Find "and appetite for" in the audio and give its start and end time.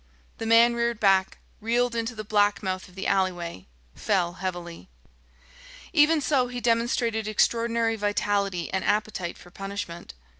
8.73-9.51